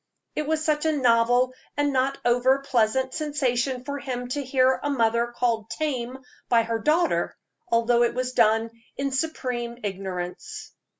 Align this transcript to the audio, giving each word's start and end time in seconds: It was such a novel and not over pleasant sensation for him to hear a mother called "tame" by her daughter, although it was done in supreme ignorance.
It 0.35 0.47
was 0.47 0.65
such 0.65 0.87
a 0.87 0.91
novel 0.97 1.53
and 1.77 1.93
not 1.93 2.17
over 2.25 2.57
pleasant 2.57 3.13
sensation 3.13 3.83
for 3.83 3.99
him 3.99 4.29
to 4.29 4.43
hear 4.43 4.79
a 4.81 4.89
mother 4.89 5.27
called 5.27 5.69
"tame" 5.69 6.17
by 6.49 6.63
her 6.63 6.79
daughter, 6.79 7.37
although 7.67 8.01
it 8.01 8.15
was 8.15 8.33
done 8.33 8.71
in 8.97 9.11
supreme 9.11 9.77
ignorance. 9.83 10.71